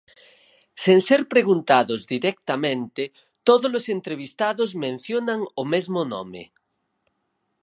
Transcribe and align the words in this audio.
Sen 0.83 0.99
ser 1.09 1.21
preguntados 1.33 1.99
directamente, 2.13 3.03
todos 3.47 3.71
os 3.79 3.85
entrevistados 3.97 4.69
mencionan 4.85 5.39
o 5.61 5.63
mesmo 5.73 6.01
nome. 6.13 6.43